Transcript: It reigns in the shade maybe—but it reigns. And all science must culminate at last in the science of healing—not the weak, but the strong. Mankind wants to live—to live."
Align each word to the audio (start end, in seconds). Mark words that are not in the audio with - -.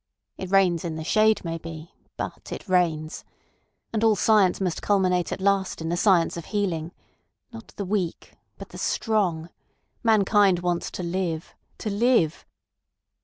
It 0.35 0.49
reigns 0.49 0.83
in 0.83 0.95
the 0.95 1.03
shade 1.03 1.45
maybe—but 1.45 2.51
it 2.51 2.67
reigns. 2.67 3.23
And 3.93 4.03
all 4.03 4.15
science 4.15 4.59
must 4.59 4.81
culminate 4.81 5.31
at 5.31 5.39
last 5.39 5.79
in 5.79 5.89
the 5.89 5.95
science 5.95 6.35
of 6.37 6.45
healing—not 6.45 7.67
the 7.75 7.85
weak, 7.85 8.33
but 8.57 8.69
the 8.69 8.79
strong. 8.79 9.49
Mankind 10.01 10.61
wants 10.63 10.89
to 10.89 11.03
live—to 11.03 11.89
live." 11.91 12.47